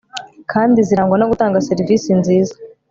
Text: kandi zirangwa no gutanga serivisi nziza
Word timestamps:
kandi 0.51 0.77
zirangwa 0.87 1.15
no 1.19 1.27
gutanga 1.31 1.63
serivisi 1.69 2.09
nziza 2.19 2.55